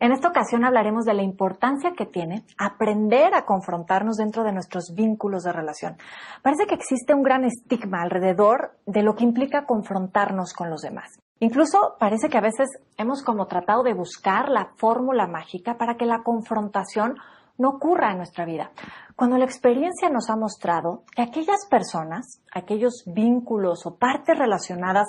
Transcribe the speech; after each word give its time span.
En 0.00 0.12
esta 0.12 0.28
ocasión 0.28 0.64
hablaremos 0.64 1.04
de 1.04 1.12
la 1.12 1.22
importancia 1.22 1.92
que 1.94 2.06
tiene 2.06 2.42
aprender 2.56 3.34
a 3.34 3.44
confrontarnos 3.44 4.16
dentro 4.16 4.44
de 4.44 4.52
nuestros 4.52 4.94
vínculos 4.94 5.42
de 5.42 5.52
relación. 5.52 5.98
Parece 6.40 6.66
que 6.66 6.74
existe 6.74 7.12
un 7.12 7.22
gran 7.22 7.44
estigma 7.44 8.00
alrededor 8.00 8.78
de 8.86 9.02
lo 9.02 9.14
que 9.14 9.24
implica 9.24 9.66
confrontarnos 9.66 10.54
con 10.54 10.70
los 10.70 10.80
demás. 10.80 11.20
Incluso 11.38 11.96
parece 11.98 12.30
que 12.30 12.38
a 12.38 12.42
veces 12.42 12.68
hemos 12.96 13.22
como 13.22 13.46
tratado 13.46 13.82
de 13.82 13.92
buscar 13.92 14.48
la 14.48 14.70
fórmula 14.76 15.26
mágica 15.26 15.76
para 15.76 15.96
que 15.96 16.06
la 16.06 16.22
confrontación 16.22 17.16
no 17.58 17.68
ocurra 17.68 18.10
en 18.10 18.16
nuestra 18.16 18.46
vida. 18.46 18.70
Cuando 19.16 19.36
la 19.36 19.44
experiencia 19.44 20.08
nos 20.08 20.30
ha 20.30 20.36
mostrado 20.36 21.02
que 21.14 21.20
aquellas 21.20 21.66
personas, 21.68 22.42
aquellos 22.54 23.04
vínculos 23.06 23.84
o 23.84 23.96
partes 23.96 24.38
relacionadas 24.38 25.08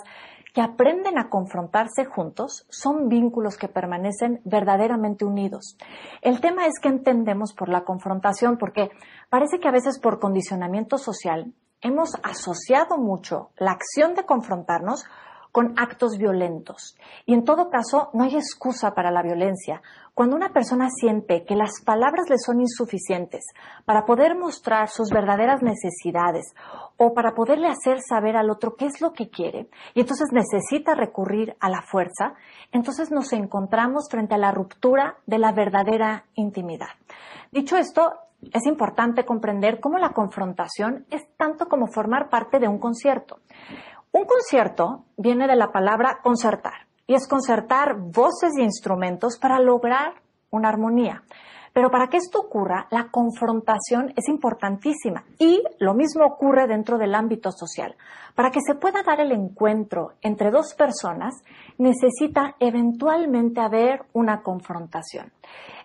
que 0.53 0.61
aprenden 0.61 1.17
a 1.17 1.29
confrontarse 1.29 2.05
juntos 2.05 2.65
son 2.69 3.07
vínculos 3.07 3.57
que 3.57 3.67
permanecen 3.67 4.41
verdaderamente 4.43 5.25
unidos. 5.25 5.77
El 6.21 6.41
tema 6.41 6.65
es 6.65 6.79
que 6.81 6.89
entendemos 6.89 7.53
por 7.53 7.69
la 7.69 7.83
confrontación, 7.83 8.57
porque 8.57 8.89
parece 9.29 9.59
que 9.59 9.67
a 9.67 9.71
veces 9.71 9.99
por 9.99 10.19
condicionamiento 10.19 10.97
social 10.97 11.53
hemos 11.81 12.11
asociado 12.23 12.97
mucho 12.97 13.51
la 13.57 13.71
acción 13.71 14.13
de 14.13 14.25
confrontarnos 14.25 15.05
con 15.51 15.73
actos 15.77 16.17
violentos. 16.17 16.97
Y 17.25 17.33
en 17.33 17.43
todo 17.43 17.69
caso, 17.69 18.09
no 18.13 18.23
hay 18.23 18.35
excusa 18.35 18.93
para 18.93 19.11
la 19.11 19.21
violencia. 19.21 19.81
Cuando 20.13 20.35
una 20.35 20.53
persona 20.53 20.89
siente 20.89 21.43
que 21.45 21.55
las 21.55 21.81
palabras 21.85 22.29
le 22.29 22.37
son 22.37 22.61
insuficientes 22.61 23.45
para 23.85 24.05
poder 24.05 24.37
mostrar 24.37 24.89
sus 24.89 25.09
verdaderas 25.09 25.61
necesidades 25.61 26.53
o 26.97 27.13
para 27.13 27.33
poderle 27.33 27.67
hacer 27.67 27.99
saber 28.01 28.35
al 28.35 28.49
otro 28.49 28.75
qué 28.75 28.85
es 28.85 29.01
lo 29.01 29.13
que 29.13 29.29
quiere, 29.29 29.69
y 29.93 30.01
entonces 30.01 30.29
necesita 30.31 30.95
recurrir 30.95 31.55
a 31.59 31.69
la 31.69 31.81
fuerza, 31.81 32.33
entonces 32.71 33.11
nos 33.11 33.33
encontramos 33.33 34.07
frente 34.09 34.35
a 34.35 34.37
la 34.37 34.51
ruptura 34.51 35.17
de 35.25 35.39
la 35.39 35.51
verdadera 35.51 36.25
intimidad. 36.35 36.89
Dicho 37.51 37.77
esto, 37.77 38.13
es 38.41 38.65
importante 38.65 39.25
comprender 39.25 39.79
cómo 39.79 39.97
la 39.97 40.13
confrontación 40.13 41.05
es 41.09 41.21
tanto 41.37 41.67
como 41.67 41.87
formar 41.87 42.29
parte 42.29 42.59
de 42.59 42.67
un 42.67 42.79
concierto. 42.79 43.39
Un 44.13 44.25
concierto 44.25 45.05
viene 45.15 45.47
de 45.47 45.55
la 45.55 45.71
palabra 45.71 46.19
concertar 46.21 46.87
y 47.07 47.13
es 47.13 47.27
concertar 47.27 47.95
voces 47.97 48.51
y 48.57 48.61
instrumentos 48.61 49.37
para 49.39 49.59
lograr 49.59 50.15
una 50.49 50.67
armonía. 50.67 51.23
Pero 51.73 51.89
para 51.89 52.07
que 52.07 52.17
esto 52.17 52.39
ocurra, 52.39 52.87
la 52.91 53.07
confrontación 53.09 54.11
es 54.17 54.27
importantísima 54.27 55.23
y 55.39 55.63
lo 55.79 55.93
mismo 55.93 56.25
ocurre 56.25 56.67
dentro 56.67 56.97
del 56.97 57.15
ámbito 57.15 57.51
social. 57.51 57.95
Para 58.35 58.51
que 58.51 58.59
se 58.59 58.75
pueda 58.75 59.03
dar 59.03 59.21
el 59.21 59.31
encuentro 59.31 60.13
entre 60.21 60.51
dos 60.51 60.73
personas, 60.73 61.33
necesita 61.77 62.55
eventualmente 62.59 63.61
haber 63.61 64.03
una 64.11 64.41
confrontación. 64.41 65.31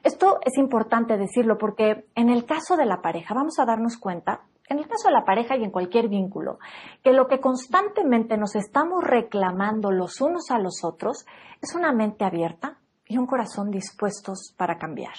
Esto 0.03 0.39
es 0.45 0.59
importante 0.59 1.17
decirlo 1.17 1.59
porque 1.59 2.07
en 2.17 2.29
el 2.29 2.45
caso 2.45 2.77
de 2.77 2.87
la 2.87 3.01
pareja 3.01 3.35
vamos 3.35 3.59
a 3.61 3.65
darnos 3.65 3.97
cuenta 3.97 4.41
en 4.69 4.79
el 4.79 4.89
caso 4.89 5.09
de 5.09 5.15
la 5.15 5.25
pareja 5.25 5.57
y 5.57 5.65
en 5.65 5.71
cualquier 5.71 6.09
vínculo, 6.09 6.59
que 7.03 7.13
lo 7.13 7.29
que 7.29 7.41
constantemente 7.41 8.37
nos 8.37 8.57
estamos 8.57 9.03
reclamando 9.05 9.91
los 9.91 10.21
unos 10.21 10.51
a 10.51 10.59
los 10.59 10.85
otros 10.85 11.25
es 11.63 11.75
una 11.75 11.93
mente 11.93 12.25
abierta 12.25 12.79
y 13.07 13.19
un 13.19 13.27
corazón 13.27 13.71
dispuestos 13.71 14.55
para 14.57 14.79
cambiar. 14.79 15.15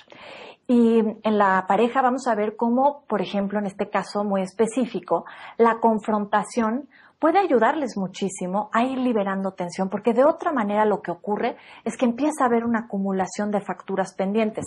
Y 0.67 0.99
en 0.99 1.37
la 1.37 1.65
pareja 1.65 2.01
vamos 2.01 2.27
a 2.27 2.35
ver 2.35 2.57
cómo, 2.57 3.05
por 3.07 3.21
ejemplo, 3.21 3.57
en 3.57 3.65
este 3.65 3.89
caso 3.89 4.25
muy 4.25 4.41
específico, 4.41 5.25
la 5.57 5.79
confrontación 5.79 6.89
puede 7.19 7.39
ayudarles 7.39 7.97
muchísimo 7.97 8.69
a 8.73 8.83
ir 8.83 8.97
liberando 8.97 9.51
tensión, 9.51 9.89
porque 9.89 10.13
de 10.13 10.23
otra 10.23 10.51
manera 10.51 10.85
lo 10.85 11.01
que 11.01 11.11
ocurre 11.11 11.57
es 11.83 11.97
que 11.97 12.05
empieza 12.05 12.43
a 12.43 12.47
haber 12.47 12.63
una 12.63 12.81
acumulación 12.85 13.49
de 13.51 13.61
facturas 13.61 14.13
pendientes. 14.13 14.65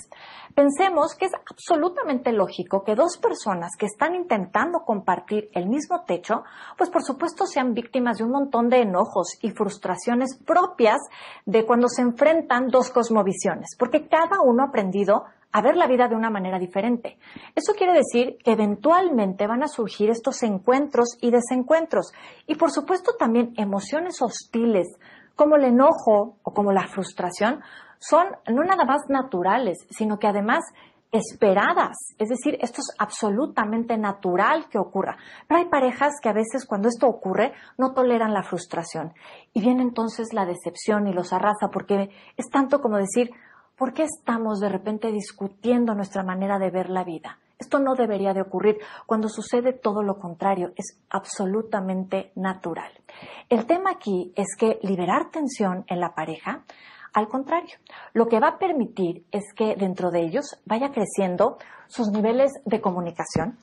Pensemos 0.55 1.15
que 1.15 1.27
es 1.27 1.33
absolutamente 1.34 2.33
lógico 2.33 2.83
que 2.83 2.95
dos 2.95 3.19
personas 3.19 3.77
que 3.78 3.87
están 3.87 4.15
intentando 4.15 4.81
compartir 4.81 5.48
el 5.53 5.69
mismo 5.69 6.05
techo, 6.05 6.43
pues 6.77 6.91
por 6.91 7.03
supuesto 7.03 7.47
sean 7.47 7.72
víctimas 7.72 8.19
de 8.19 8.25
un 8.25 8.33
montón 8.33 8.69
de 8.69 8.82
enojos 8.82 9.38
y 9.43 9.50
frustraciones 9.50 10.38
propias 10.44 10.99
de 11.47 11.65
cuando 11.65 11.88
se 11.88 12.03
enfrentan 12.03 12.69
dos 12.69 12.91
cosmovisiones, 12.91 13.77
porque 13.78 14.09
cada 14.09 14.41
uno 14.44 14.65
ha 14.65 14.69
aprendido 14.69 15.25
a 15.53 15.62
ver 15.62 15.77
la 15.77 15.87
vida 15.87 16.09
de 16.09 16.15
una 16.15 16.31
manera 16.31 16.59
diferente. 16.59 17.19
Eso 17.55 17.72
quiere 17.75 17.93
decir 17.93 18.37
que 18.44 18.53
eventualmente 18.53 19.47
van 19.47 19.62
a 19.62 19.69
surgir 19.69 20.11
estos 20.11 20.43
encuentros 20.43 21.16
y 21.21 21.31
desencuentros 21.31 22.12
y 22.47 22.55
por 22.55 22.71
supuesto 22.71 23.12
también 23.19 23.53
emociones 23.56 24.22
hostiles 24.22 24.87
como 25.34 25.56
el 25.56 25.65
enojo 25.65 26.37
o 26.43 26.53
como 26.53 26.72
la 26.72 26.87
frustración 26.88 27.61
son 27.99 28.27
no 28.49 28.62
nada 28.65 28.84
más 28.84 29.03
naturales, 29.09 29.78
sino 29.91 30.19
que 30.19 30.27
además 30.27 30.65
esperadas. 31.12 31.97
Es 32.19 32.28
decir, 32.28 32.56
esto 32.61 32.81
es 32.81 32.94
absolutamente 32.99 33.97
natural 33.99 34.69
que 34.71 34.78
ocurra. 34.78 35.17
Pero 35.49 35.61
hay 35.61 35.69
parejas 35.69 36.15
que 36.22 36.28
a 36.28 36.32
veces 36.32 36.67
cuando 36.67 36.88
esto 36.88 37.06
ocurre 37.09 37.53
no 37.78 37.93
toleran 37.93 38.32
la 38.32 38.43
frustración 38.43 39.12
y 39.53 39.61
viene 39.61 39.82
entonces 39.82 40.32
la 40.32 40.47
decepción 40.47 41.09
y 41.09 41.12
los 41.12 41.32
arrasa 41.32 41.69
porque 41.72 42.11
es 42.37 42.49
tanto 42.50 42.81
como 42.81 42.97
decir, 42.97 43.31
¿Por 43.81 43.95
qué 43.95 44.03
estamos 44.03 44.61
de 44.61 44.69
repente 44.69 45.11
discutiendo 45.11 45.95
nuestra 45.95 46.23
manera 46.23 46.59
de 46.59 46.69
ver 46.69 46.91
la 46.91 47.03
vida? 47.03 47.39
Esto 47.59 47.79
no 47.79 47.95
debería 47.95 48.35
de 48.35 48.43
ocurrir 48.43 48.77
cuando 49.07 49.31
sucede 49.31 49.73
todo 49.73 50.03
lo 50.03 50.19
contrario, 50.19 50.73
es 50.77 50.99
absolutamente 51.09 52.31
natural. 52.35 52.93
El 53.49 53.65
tema 53.65 53.93
aquí 53.93 54.35
es 54.37 54.49
que 54.59 54.79
liberar 54.83 55.31
tensión 55.31 55.87
en 55.87 55.99
la 55.99 56.15
pareja, 56.15 56.63
al 57.15 57.29
contrario, 57.29 57.79
lo 58.13 58.29
que 58.29 58.39
va 58.39 58.49
a 58.49 58.59
permitir 58.59 59.25
es 59.33 59.45
que 59.57 59.75
dentro 59.77 60.11
de 60.11 60.27
ellos 60.27 60.61
vaya 60.67 60.91
creciendo 60.93 61.57
sus 61.89 62.11
niveles 62.11 62.53
de 62.67 62.83
comunicación, 62.83 63.57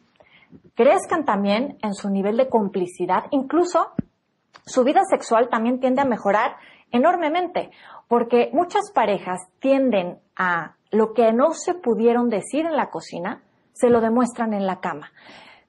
crezcan 0.73 1.25
también 1.25 1.77
en 1.83 1.93
su 1.93 2.09
nivel 2.09 2.37
de 2.37 2.49
complicidad, 2.49 3.25
incluso 3.29 3.91
su 4.65 4.83
vida 4.83 5.01
sexual 5.07 5.47
también 5.49 5.79
tiende 5.79 6.01
a 6.01 6.05
mejorar 6.05 6.57
enormemente, 6.91 7.71
porque 8.07 8.49
muchas 8.53 8.91
parejas 8.93 9.39
tienden 9.59 10.19
a 10.35 10.75
lo 10.91 11.13
que 11.13 11.33
no 11.33 11.51
se 11.53 11.73
pudieron 11.73 12.29
decir 12.29 12.65
en 12.65 12.75
la 12.75 12.89
cocina, 12.89 13.41
se 13.73 13.89
lo 13.89 14.01
demuestran 14.01 14.53
en 14.53 14.65
la 14.65 14.79
cama. 14.79 15.11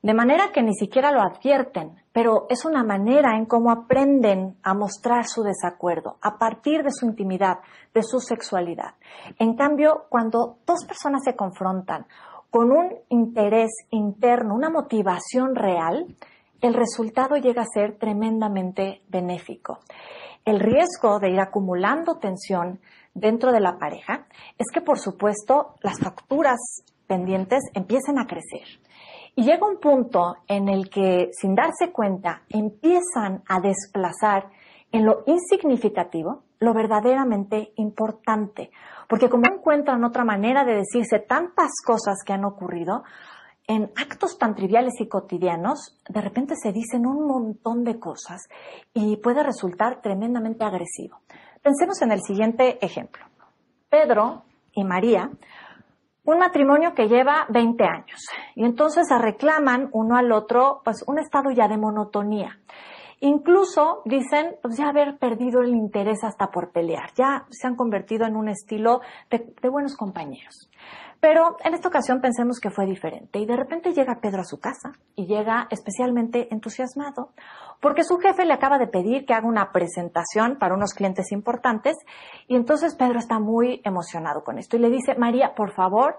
De 0.01 0.15
manera 0.15 0.53
que 0.53 0.63
ni 0.63 0.75
siquiera 0.75 1.11
lo 1.11 1.21
advierten, 1.21 2.01
pero 2.13 2.47
es 2.49 2.65
una 2.65 2.85
manera 2.85 3.37
en 3.37 3.47
cómo 3.47 3.73
aprenden 3.73 4.57
a 4.63 4.73
mostrar 4.73 5.27
su 5.27 5.43
desacuerdo 5.43 6.19
a 6.23 6.39
partir 6.39 6.85
de 6.85 6.93
su 6.93 7.07
intimidad, 7.07 7.59
de 7.93 8.05
su 8.05 8.21
sexualidad. 8.21 8.95
En 9.41 9.57
cambio, 9.57 10.05
cuando 10.09 10.59
dos 10.65 10.85
personas 10.87 11.23
se 11.25 11.35
confrontan 11.35 12.07
con 12.51 12.71
un 12.71 12.95
interés 13.09 13.71
interno, 13.91 14.55
una 14.55 14.71
motivación 14.71 15.57
real, 15.57 16.07
el 16.61 16.75
resultado 16.75 17.37
llega 17.37 17.63
a 17.63 17.67
ser 17.73 17.99
tremendamente 17.99 19.03
benéfico. 19.09 19.81
El 20.45 20.61
riesgo 20.61 21.19
de 21.19 21.31
ir 21.31 21.41
acumulando 21.41 22.19
tensión 22.19 22.81
dentro 23.15 23.53
de 23.53 23.61
la 23.61 23.79
pareja 23.79 24.27
es 24.57 24.67
que, 24.73 24.81
por 24.81 24.99
supuesto, 24.99 25.75
las 25.83 25.99
facturas 25.99 26.59
pendientes 27.07 27.61
empiecen 27.75 28.19
a 28.19 28.27
crecer. 28.27 28.81
Y 29.35 29.45
llega 29.45 29.67
un 29.67 29.79
punto 29.79 30.37
en 30.47 30.69
el 30.69 30.91
que, 30.91 31.31
sin 31.33 31.55
darse 31.55 31.93
cuenta, 31.93 32.43
empiezan 32.49 33.43
a 33.49 33.61
desplazar 33.61 34.51
en 34.91 35.05
lo 35.05 35.23
insignificativo 35.27 36.43
lo 36.61 36.75
verdaderamente 36.75 37.73
importante. 37.77 38.71
Porque 39.09 39.29
como 39.29 39.45
encuentran 39.47 40.05
otra 40.05 40.25
manera 40.25 40.65
de 40.65 40.75
decirse 40.75 41.21
tantas 41.21 41.71
cosas 41.85 42.19
que 42.27 42.33
han 42.33 42.45
ocurrido, 42.45 43.05
en 43.69 43.93
actos 43.97 44.39
tan 44.39 44.55
triviales 44.55 44.95
y 44.99 45.09
cotidianos, 45.09 45.95
de 46.09 46.21
repente 46.23 46.55
se 46.57 46.73
dicen 46.73 47.07
un 47.07 47.27
montón 47.27 47.85
de 47.85 48.01
cosas 48.01 48.49
y 48.95 49.19
puede 49.19 49.43
resultar 49.43 50.01
tremendamente 50.01 50.65
agresivo. 50.65 51.19
Pensemos 51.63 52.01
en 52.01 52.13
el 52.13 52.23
siguiente 52.23 52.85
ejemplo. 52.85 53.27
Pedro 53.91 54.43
y 54.73 54.85
María, 54.85 55.31
un 56.25 56.39
matrimonio 56.39 56.95
que 56.95 57.09
lleva 57.09 57.47
20 57.51 57.85
años, 57.85 58.27
y 58.55 58.65
entonces 58.65 59.07
se 59.07 59.19
reclaman 59.19 59.91
uno 59.93 60.17
al 60.17 60.33
otro 60.33 60.81
pues 60.83 61.05
un 61.07 61.19
estado 61.19 61.51
ya 61.51 61.69
de 61.69 61.77
monotonía. 61.77 62.59
Incluso 63.21 64.01
dicen 64.07 64.57
pues 64.63 64.79
ya 64.79 64.89
haber 64.89 65.19
perdido 65.19 65.61
el 65.61 65.75
interés 65.75 66.25
hasta 66.25 66.47
por 66.51 66.71
pelear, 66.71 67.13
ya 67.15 67.45
se 67.51 67.67
han 67.67 67.77
convertido 67.77 68.25
en 68.27 68.37
un 68.37 68.49
estilo 68.49 69.03
de 69.31 69.69
buenos 69.69 69.95
compañeros. 69.95 70.71
Pero 71.21 71.57
en 71.65 71.75
esta 71.75 71.89
ocasión 71.89 72.21
pensemos 72.21 72.61
que 72.61 72.71
fue 72.71 72.87
diferente 72.87 73.41
y 73.41 73.47
de 73.47 73.57
repente 73.57 73.93
llega 73.93 74.21
Pedro 74.21 74.43
a 74.43 74.45
su 74.45 74.61
casa 74.61 74.93
y 75.17 75.27
llega 75.27 75.67
especialmente 75.71 76.49
entusiasmado 76.53 77.33
porque 77.81 78.05
su 78.05 78.19
jefe 78.19 78.45
le 78.45 78.53
acaba 78.55 78.79
de 78.79 78.87
pedir 78.87 79.25
que 79.25 79.35
haga 79.35 79.47
una 79.47 79.73
presentación 79.73 80.59
para 80.59 80.75
unos 80.75 80.95
clientes 80.95 81.33
importantes 81.33 81.97
y 82.47 82.57
entonces 82.57 82.95
Pedro 82.95 83.19
está 83.19 83.41
muy 83.41 83.81
emocionado 83.85 84.45
con 84.45 84.59
esto 84.59 84.77
y 84.77 84.81
le 84.81 84.91
dice, 84.91 85.17
María, 85.17 85.55
por 85.55 85.73
favor, 85.73 86.19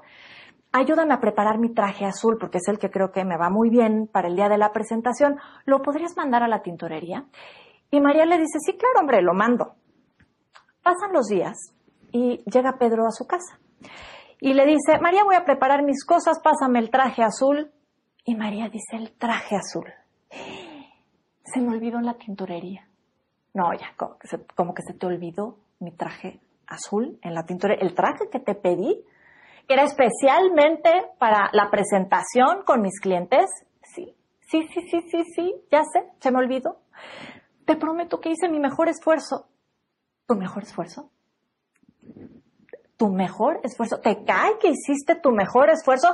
ayúdame 0.72 1.14
a 1.14 1.22
preparar 1.22 1.60
mi 1.60 1.74
traje 1.74 2.06
azul 2.06 2.38
porque 2.40 2.58
es 2.58 2.68
el 2.68 2.78
que 2.78 2.90
creo 2.90 3.12
que 3.12 3.24
me 3.24 3.38
va 3.38 3.50
muy 3.50 3.70
bien 3.70 4.10
para 4.12 4.28
el 4.28 4.36
día 4.36 4.50
de 4.50 4.58
la 4.58 4.72
presentación, 4.72 5.38
¿lo 5.66 5.82
podrías 5.82 6.16
mandar 6.18 6.44
a 6.44 6.48
la 6.48 6.62
tintorería? 6.62 7.26
Y 7.92 8.02
María 8.02 8.26
le 8.26 8.38
dice, 8.38 8.60
sí, 8.60 8.78
claro, 8.78 9.00
hombre, 9.00 9.22
lo 9.22 9.34
mando. 9.34 9.76
Pasan 10.84 11.12
los 11.12 11.28
días 11.28 11.74
y 12.12 12.44
llega 12.50 12.78
Pedro 12.78 13.06
a 13.08 13.12
su 13.12 13.26
casa. 13.26 13.60
Y 14.42 14.54
le 14.54 14.66
dice, 14.66 15.00
María, 15.02 15.24
voy 15.24 15.36
a 15.36 15.44
preparar 15.44 15.84
mis 15.84 16.06
cosas, 16.06 16.40
pásame 16.42 16.80
el 16.80 16.90
traje 16.90 17.24
azul. 17.24 17.72
Y 18.24 18.36
María 18.36 18.70
dice, 18.70 18.96
el 18.96 19.12
traje 19.18 19.56
azul. 19.56 19.92
Se 21.44 21.60
me 21.60 21.70
olvidó 21.70 21.98
en 21.98 22.06
la 22.06 22.14
tintorería. 22.14 22.88
No, 23.54 23.74
ya, 23.74 23.94
como 23.98 24.74
que, 24.74 24.82
se, 24.82 24.94
te 24.94 25.06
olvidó 25.06 25.58
mi 25.80 25.92
traje 25.92 26.40
azul 26.68 27.20
en 27.22 27.34
la 27.34 27.44
tintorería. 27.44 27.86
El 27.86 27.96
traje 27.96 28.30
que 28.32 28.40
te 28.40 28.56
pedí, 28.56 29.04
que 29.68 29.74
era 29.74 29.84
especialmente 29.84 30.90
para 31.18 31.50
la 31.52 31.70
presentación 31.70 32.64
con 32.66 32.82
mis 32.82 33.00
clientes. 33.02 33.46
Sí, 33.82 34.16
sí, 34.48 34.68
sí, 34.74 34.82
sí, 34.90 35.02
sí, 35.10 35.24
sí, 35.36 35.56
ya 35.72 35.84
sé, 35.84 36.06
se 36.20 36.32
me 36.32 36.38
olvidó. 36.38 36.78
Te 37.66 37.76
prometo 37.76 38.20
que 38.20 38.30
hice 38.30 38.48
mi 38.50 38.60
mejor 38.60 38.88
esfuerzo. 38.88 39.48
¿Tu 40.28 40.36
mejor 40.36 40.64
esfuerzo? 40.64 41.10
Tu 43.00 43.08
mejor 43.08 43.62
esfuerzo. 43.64 44.02
¿Te 44.02 44.26
cae 44.26 44.60
que 44.60 44.68
hiciste 44.68 45.16
tu 45.16 45.32
mejor 45.32 45.70
esfuerzo? 45.70 46.10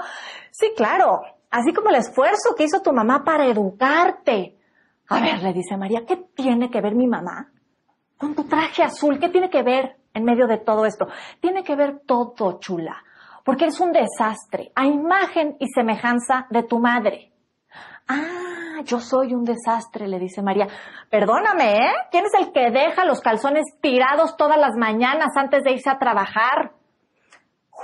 Sí, 0.51 0.71
claro. 0.77 1.23
Así 1.49 1.73
como 1.73 1.89
el 1.89 1.95
esfuerzo 1.95 2.53
que 2.55 2.65
hizo 2.65 2.81
tu 2.81 2.93
mamá 2.93 3.23
para 3.25 3.47
educarte. 3.47 4.55
A 5.09 5.19
ver, 5.19 5.41
le 5.41 5.51
dice 5.51 5.75
María, 5.77 6.05
¿qué 6.05 6.15
tiene 6.35 6.69
que 6.69 6.81
ver 6.81 6.93
mi 6.93 7.07
mamá 7.07 7.51
con 8.19 8.35
tu 8.35 8.43
traje 8.43 8.83
azul? 8.83 9.19
¿Qué 9.19 9.29
tiene 9.29 9.49
que 9.49 9.63
ver 9.63 9.97
en 10.13 10.23
medio 10.23 10.45
de 10.45 10.59
todo 10.59 10.85
esto? 10.85 11.07
Tiene 11.41 11.63
que 11.63 11.75
ver 11.75 12.01
todo, 12.05 12.59
chula. 12.59 13.03
Porque 13.43 13.65
es 13.65 13.79
un 13.79 13.91
desastre, 13.91 14.71
a 14.75 14.85
imagen 14.85 15.55
y 15.59 15.67
semejanza 15.69 16.45
de 16.51 16.63
tu 16.63 16.79
madre. 16.79 17.31
Ah, 18.07 18.81
yo 18.83 18.99
soy 18.99 19.33
un 19.33 19.43
desastre, 19.43 20.07
le 20.07 20.19
dice 20.19 20.43
María. 20.43 20.67
Perdóname, 21.09 21.77
¿eh? 21.77 21.93
¿Quién 22.11 22.25
es 22.25 22.33
el 22.35 22.51
que 22.51 22.69
deja 22.69 23.05
los 23.05 23.21
calzones 23.21 23.63
tirados 23.81 24.37
todas 24.37 24.59
las 24.59 24.75
mañanas 24.75 25.35
antes 25.35 25.63
de 25.63 25.71
irse 25.71 25.89
a 25.89 25.97
trabajar? 25.97 26.74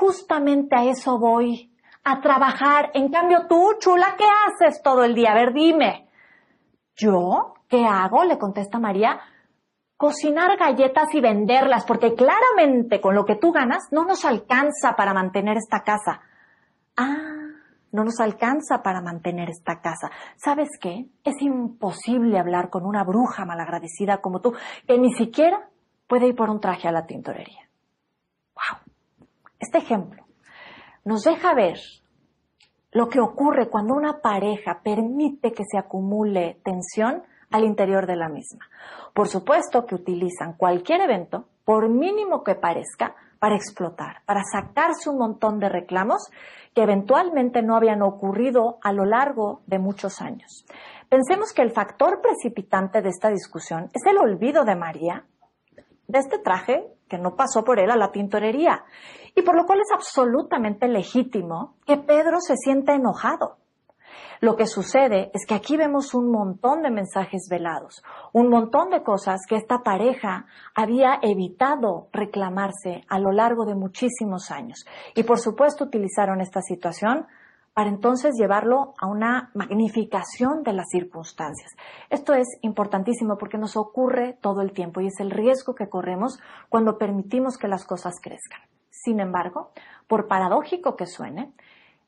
Justamente 0.02 0.76
a 0.76 0.84
eso 0.86 1.20
voy, 1.20 1.72
a 2.04 2.22
trabajar. 2.22 2.90
En 2.96 3.12
cambio 3.12 3.46
tú, 3.48 3.76
chula, 3.78 4.16
¿qué 4.18 4.26
haces 4.26 4.82
todo 4.82 5.04
el 5.04 5.14
día? 5.14 5.30
A 5.32 5.36
ver, 5.36 5.54
dime. 5.54 6.10
¿Yo? 6.96 7.54
¿Qué 7.68 7.86
hago? 7.86 8.24
le 8.24 8.40
contesta 8.40 8.80
María. 8.80 9.20
Cocinar 9.98 10.58
galletas 10.58 11.14
y 11.14 11.22
venderlas, 11.22 11.86
porque 11.86 12.16
claramente 12.16 13.00
con 13.00 13.14
lo 13.14 13.26
que 13.26 13.36
tú 13.36 13.52
ganas 13.52 13.90
no 13.92 14.04
nos 14.04 14.26
alcanza 14.26 14.96
para 14.98 15.14
mantener 15.14 15.58
esta 15.58 15.84
casa. 15.84 16.22
Ah, 16.98 17.52
no 17.92 18.04
nos 18.04 18.20
alcanza 18.20 18.82
para 18.82 19.02
mantener 19.02 19.52
esta 19.52 19.82
casa. 19.82 20.10
¿Sabes 20.36 20.70
qué? 20.82 21.06
Es 21.24 21.40
imposible 21.44 22.40
hablar 22.40 22.72
con 22.72 22.88
una 22.88 23.04
bruja 23.04 23.46
malagradecida 23.46 24.18
como 24.18 24.42
tú, 24.42 24.56
que 24.88 24.98
ni 24.98 25.14
siquiera 25.14 25.70
puede 26.08 26.30
ir 26.30 26.36
por 26.36 26.50
un 26.50 26.60
traje 26.60 26.88
a 26.88 26.92
la 26.92 27.06
tintorería. 27.06 27.71
Este 29.62 29.78
ejemplo 29.78 30.26
nos 31.06 31.24
deja 31.24 31.54
ver 31.54 31.78
lo 32.92 33.08
que 33.08 33.22
ocurre 33.22 33.70
cuando 33.70 33.94
una 33.94 34.20
pareja 34.20 34.82
permite 34.84 35.54
que 35.54 35.64
se 35.64 35.78
acumule 35.78 36.60
tensión 36.64 37.24
al 37.52 37.64
interior 37.64 38.08
de 38.08 38.16
la 38.16 38.28
misma. 38.28 38.66
Por 39.14 39.28
supuesto 39.28 39.86
que 39.86 39.96
utilizan 39.96 40.54
cualquier 40.58 41.02
evento, 41.02 41.46
por 41.64 41.90
mínimo 41.90 42.44
que 42.44 42.56
parezca, 42.56 43.16
para 43.40 43.56
explotar, 43.56 44.22
para 44.26 44.42
sacarse 44.44 45.10
un 45.10 45.18
montón 45.18 45.60
de 45.60 45.70
reclamos 45.70 46.30
que 46.76 46.84
eventualmente 46.84 47.62
no 47.62 47.76
habían 47.76 48.02
ocurrido 48.02 48.78
a 48.84 48.94
lo 48.94 49.06
largo 49.06 49.62
de 49.66 49.80
muchos 49.80 50.22
años. 50.22 50.66
Pensemos 51.10 51.52
que 51.52 51.64
el 51.64 51.72
factor 51.72 52.22
precipitante 52.22 53.02
de 53.02 53.10
esta 53.10 53.30
discusión 53.30 53.90
es 53.94 54.06
el 54.06 54.18
olvido 54.18 54.64
de 54.64 54.76
María 54.76 55.26
de 56.08 56.20
este 56.20 56.40
traje 56.40 56.86
que 57.12 57.18
no 57.18 57.36
pasó 57.36 57.66
por 57.66 57.78
él 57.78 57.92
a 57.92 57.98
la 57.98 58.14
tintorería 58.14 58.86
y 59.36 59.42
por 59.42 59.54
lo 59.54 59.66
cual 59.66 59.82
es 59.82 59.92
absolutamente 59.94 60.88
legítimo 60.88 61.76
que 61.86 61.98
Pedro 61.98 62.40
se 62.40 62.56
sienta 62.56 62.96
enojado. 62.96 63.58
Lo 64.40 64.56
que 64.56 64.66
sucede 64.66 65.30
es 65.34 65.46
que 65.46 65.54
aquí 65.54 65.76
vemos 65.76 66.14
un 66.14 66.32
montón 66.32 66.82
de 66.82 66.90
mensajes 66.90 67.48
velados, 67.50 68.02
un 68.32 68.50
montón 68.50 68.90
de 68.90 69.04
cosas 69.04 69.42
que 69.48 69.58
esta 69.58 69.80
pareja 69.84 70.46
había 70.74 71.20
evitado 71.22 72.08
reclamarse 72.14 73.04
a 73.10 73.20
lo 73.20 73.34
largo 73.34 73.66
de 73.66 73.76
muchísimos 73.76 74.50
años. 74.50 74.86
Y 75.14 75.24
por 75.24 75.38
supuesto 75.38 75.84
utilizaron 75.84 76.40
esta 76.40 76.62
situación 76.62 77.28
para 77.74 77.90
entonces 77.90 78.36
llevarlo 78.38 78.94
a 79.00 79.08
una 79.08 79.52
magnificación 79.54 80.64
de 80.64 80.74
las 80.74 80.90
circunstancias. 80.90 81.72
Esto 82.10 82.34
es 82.34 82.48
importantísimo 82.62 83.38
porque 83.38 83.58
nos 83.58 83.78
ocurre 83.78 84.38
todo 84.42 84.62
el 84.62 84.74
tiempo 84.74 85.00
y 85.02 85.08
es 85.08 85.20
el 85.20 85.32
riesgo 85.32 85.74
que 85.74 85.90
corremos 85.90 86.40
cuando 86.70 86.98
permitimos 86.98 87.58
que 87.58 87.68
las 87.68 87.86
cosas 87.86 88.16
crezcan. 88.22 88.60
Sin 88.90 89.20
embargo, 89.20 89.72
por 90.08 90.28
paradójico 90.28 90.96
que 90.96 91.06
suene, 91.06 91.54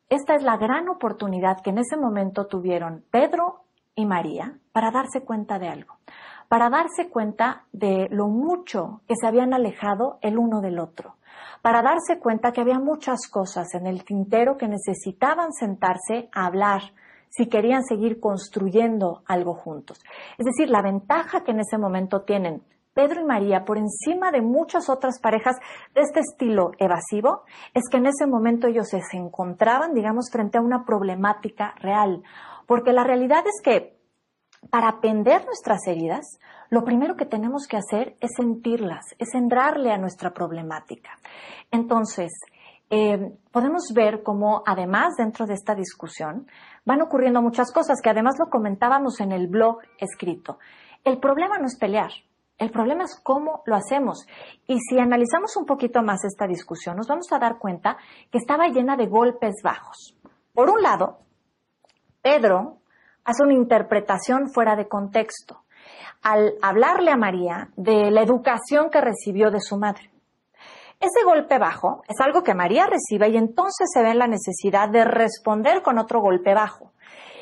esta 0.09 0.35
es 0.35 0.43
la 0.43 0.57
gran 0.57 0.89
oportunidad 0.89 1.61
que 1.61 1.69
en 1.69 1.79
ese 1.79 1.97
momento 1.97 2.45
tuvieron 2.45 3.03
Pedro 3.09 3.63
y 3.95 4.05
María 4.05 4.57
para 4.73 4.91
darse 4.91 5.23
cuenta 5.23 5.59
de 5.59 5.69
algo, 5.69 5.95
para 6.49 6.69
darse 6.69 7.09
cuenta 7.09 7.63
de 7.71 8.07
lo 8.11 8.27
mucho 8.27 9.01
que 9.07 9.15
se 9.15 9.25
habían 9.25 9.53
alejado 9.53 10.19
el 10.21 10.37
uno 10.37 10.61
del 10.61 10.79
otro, 10.79 11.15
para 11.61 11.81
darse 11.81 12.19
cuenta 12.19 12.51
que 12.51 12.61
había 12.61 12.79
muchas 12.79 13.27
cosas 13.29 13.73
en 13.73 13.87
el 13.87 14.03
tintero 14.03 14.57
que 14.57 14.67
necesitaban 14.67 15.53
sentarse 15.53 16.29
a 16.33 16.45
hablar 16.45 16.81
si 17.29 17.47
querían 17.47 17.83
seguir 17.83 18.19
construyendo 18.19 19.23
algo 19.25 19.55
juntos. 19.55 19.99
Es 20.37 20.45
decir, 20.45 20.69
la 20.69 20.81
ventaja 20.81 21.43
que 21.43 21.51
en 21.51 21.61
ese 21.61 21.77
momento 21.77 22.21
tienen 22.21 22.61
Pedro 22.93 23.21
y 23.21 23.25
María, 23.25 23.65
por 23.65 23.77
encima 23.77 24.31
de 24.31 24.41
muchas 24.41 24.87
otras 24.87 25.19
parejas 25.19 25.55
de 25.95 26.01
este 26.01 26.19
estilo 26.19 26.71
evasivo, 26.77 27.43
es 27.73 27.89
que 27.89 27.97
en 27.97 28.05
ese 28.05 28.27
momento 28.27 28.67
ellos 28.67 28.89
se 28.89 29.17
encontraban, 29.17 29.95
digamos, 29.95 30.29
frente 30.31 30.59
a 30.59 30.61
una 30.61 30.85
problemática 30.85 31.73
real. 31.79 32.21
Porque 32.67 32.93
la 32.93 33.03
realidad 33.03 33.43
es 33.47 33.61
que 33.63 33.92
para 34.69 34.89
atender 34.89 35.45
nuestras 35.45 35.85
heridas, 35.87 36.39
lo 36.69 36.83
primero 36.83 37.15
que 37.15 37.25
tenemos 37.25 37.67
que 37.67 37.77
hacer 37.77 38.15
es 38.19 38.31
sentirlas, 38.35 39.15
es 39.19 39.33
entrarle 39.33 39.91
a 39.91 39.97
nuestra 39.97 40.31
problemática. 40.31 41.11
Entonces, 41.71 42.31
eh, 42.89 43.31
podemos 43.51 43.91
ver 43.93 44.23
cómo 44.23 44.63
además 44.65 45.15
dentro 45.17 45.45
de 45.45 45.53
esta 45.53 45.75
discusión 45.75 46.47
van 46.85 47.01
ocurriendo 47.01 47.41
muchas 47.41 47.71
cosas 47.71 47.99
que 48.01 48.09
además 48.09 48.35
lo 48.39 48.49
comentábamos 48.49 49.19
en 49.19 49.31
el 49.31 49.47
blog 49.47 49.79
escrito. 49.97 50.59
El 51.03 51.19
problema 51.19 51.57
no 51.57 51.65
es 51.65 51.77
pelear, 51.77 52.11
el 52.57 52.69
problema 52.71 53.03
es 53.05 53.19
cómo 53.21 53.63
lo 53.65 53.75
hacemos. 53.75 54.25
Y 54.67 54.77
si 54.79 54.99
analizamos 54.99 55.57
un 55.57 55.65
poquito 55.65 56.01
más 56.03 56.23
esta 56.23 56.47
discusión, 56.47 56.95
nos 56.97 57.07
vamos 57.07 57.31
a 57.31 57.39
dar 57.39 57.57
cuenta 57.57 57.97
que 58.31 58.37
estaba 58.37 58.67
llena 58.67 58.95
de 58.95 59.07
golpes 59.07 59.55
bajos. 59.63 60.15
Por 60.53 60.69
un 60.69 60.81
lado, 60.81 61.19
Pedro 62.21 62.77
hace 63.25 63.43
una 63.43 63.53
interpretación 63.53 64.49
fuera 64.49 64.75
de 64.75 64.87
contexto 64.87 65.63
al 66.21 66.53
hablarle 66.61 67.11
a 67.11 67.17
María 67.17 67.69
de 67.75 68.09
la 68.11 68.21
educación 68.21 68.89
que 68.89 69.01
recibió 69.01 69.51
de 69.51 69.59
su 69.59 69.77
madre. 69.77 70.09
Ese 70.99 71.25
golpe 71.25 71.59
bajo 71.59 72.03
es 72.07 72.15
algo 72.21 72.43
que 72.43 72.53
María 72.53 72.87
recibe 72.87 73.29
y 73.29 73.35
entonces 73.35 73.89
se 73.93 74.01
ve 74.01 74.11
en 74.11 74.19
la 74.19 74.27
necesidad 74.27 74.87
de 74.89 75.03
responder 75.03 75.81
con 75.81 75.97
otro 75.97 76.21
golpe 76.21 76.53
bajo. 76.53 76.93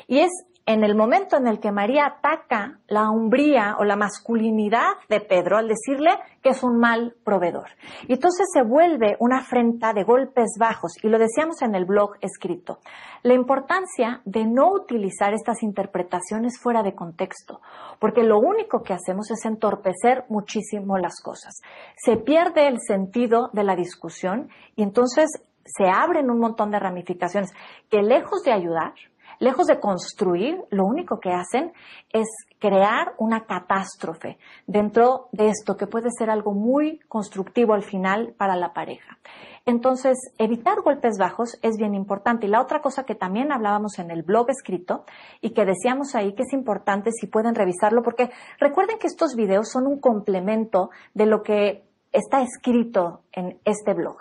Y 0.08 0.18
es 0.18 0.30
en 0.64 0.84
el 0.84 0.94
momento 0.94 1.36
en 1.36 1.46
el 1.48 1.58
que 1.58 1.72
María 1.72 2.06
ataca 2.06 2.78
la 2.86 3.10
umbría 3.10 3.76
o 3.78 3.84
la 3.84 3.96
masculinidad 3.96 4.92
de 5.08 5.20
Pedro 5.20 5.58
al 5.58 5.66
decirle 5.66 6.10
que 6.40 6.50
es 6.50 6.62
un 6.62 6.78
mal 6.78 7.14
proveedor. 7.24 7.70
Y 8.06 8.14
entonces 8.14 8.46
se 8.52 8.62
vuelve 8.62 9.16
una 9.18 9.38
afrenta 9.38 9.92
de 9.92 10.04
golpes 10.04 10.56
bajos, 10.58 10.92
y 11.02 11.08
lo 11.08 11.18
decíamos 11.18 11.62
en 11.62 11.74
el 11.74 11.84
blog 11.84 12.16
escrito. 12.20 12.78
La 13.22 13.34
importancia 13.34 14.20
de 14.24 14.44
no 14.46 14.72
utilizar 14.72 15.34
estas 15.34 15.62
interpretaciones 15.62 16.60
fuera 16.60 16.82
de 16.82 16.94
contexto, 16.94 17.60
porque 17.98 18.22
lo 18.22 18.38
único 18.38 18.82
que 18.82 18.94
hacemos 18.94 19.30
es 19.30 19.44
entorpecer 19.44 20.24
muchísimo 20.28 20.98
las 20.98 21.20
cosas. 21.20 21.60
Se 21.96 22.16
pierde 22.16 22.68
el 22.68 22.78
sentido 22.80 23.50
de 23.52 23.64
la 23.64 23.76
discusión 23.76 24.48
y 24.76 24.82
entonces 24.82 25.26
se 25.64 25.88
abren 25.88 26.30
un 26.30 26.38
montón 26.38 26.70
de 26.70 26.78
ramificaciones 26.78 27.52
que 27.88 28.02
lejos 28.02 28.42
de 28.42 28.52
ayudar, 28.52 28.94
lejos 29.42 29.66
de 29.66 29.80
construir, 29.80 30.56
lo 30.70 30.84
único 30.84 31.18
que 31.18 31.32
hacen 31.32 31.72
es 32.12 32.28
crear 32.60 33.14
una 33.18 33.44
catástrofe 33.44 34.38
dentro 34.68 35.26
de 35.32 35.48
esto 35.48 35.76
que 35.76 35.88
puede 35.88 36.10
ser 36.16 36.30
algo 36.30 36.54
muy 36.54 37.00
constructivo 37.08 37.74
al 37.74 37.82
final 37.82 38.34
para 38.38 38.54
la 38.54 38.72
pareja. 38.72 39.18
Entonces, 39.66 40.16
evitar 40.38 40.80
golpes 40.82 41.18
bajos 41.18 41.58
es 41.62 41.76
bien 41.76 41.94
importante. 41.94 42.46
Y 42.46 42.50
la 42.50 42.60
otra 42.60 42.80
cosa 42.80 43.04
que 43.04 43.16
también 43.16 43.52
hablábamos 43.52 43.98
en 43.98 44.12
el 44.12 44.22
blog 44.22 44.48
escrito 44.48 45.04
y 45.40 45.50
que 45.50 45.64
decíamos 45.64 46.14
ahí 46.14 46.34
que 46.34 46.42
es 46.42 46.52
importante 46.52 47.10
si 47.10 47.26
pueden 47.26 47.56
revisarlo, 47.56 48.02
porque 48.02 48.30
recuerden 48.60 48.98
que 48.98 49.08
estos 49.08 49.34
videos 49.34 49.70
son 49.70 49.88
un 49.88 50.00
complemento 50.00 50.90
de 51.14 51.26
lo 51.26 51.42
que 51.42 51.84
está 52.12 52.42
escrito 52.42 53.22
en 53.32 53.58
este 53.64 53.94
blog. 53.94 54.16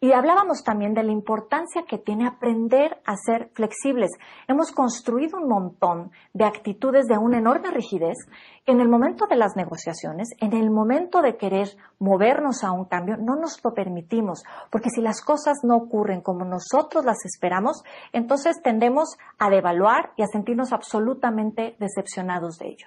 Y 0.00 0.12
hablábamos 0.12 0.62
también 0.62 0.94
de 0.94 1.02
la 1.02 1.12
importancia 1.12 1.84
que 1.86 1.98
tiene 1.98 2.26
aprender 2.26 3.00
a 3.04 3.16
ser 3.16 3.50
flexibles. 3.54 4.10
Hemos 4.48 4.72
construido 4.72 5.38
un 5.38 5.48
montón 5.48 6.10
de 6.32 6.44
actitudes 6.44 7.06
de 7.06 7.18
una 7.18 7.38
enorme 7.38 7.70
rigidez 7.70 8.16
que 8.64 8.72
en 8.72 8.80
el 8.80 8.88
momento 8.88 9.26
de 9.26 9.36
las 9.36 9.56
negociaciones, 9.56 10.28
en 10.40 10.52
el 10.52 10.70
momento 10.70 11.22
de 11.22 11.36
querer 11.36 11.68
movernos 11.98 12.64
a 12.64 12.72
un 12.72 12.84
cambio, 12.84 13.16
no 13.18 13.36
nos 13.36 13.62
lo 13.64 13.72
permitimos, 13.72 14.42
porque 14.70 14.90
si 14.90 15.00
las 15.00 15.22
cosas 15.22 15.58
no 15.62 15.76
ocurren 15.76 16.20
como 16.20 16.44
nosotros 16.44 17.04
las 17.04 17.24
esperamos, 17.24 17.82
entonces 18.12 18.60
tendemos 18.62 19.16
a 19.38 19.50
devaluar 19.50 20.12
y 20.16 20.22
a 20.22 20.26
sentirnos 20.26 20.72
absolutamente 20.72 21.76
decepcionados 21.78 22.58
de 22.58 22.68
ello. 22.68 22.86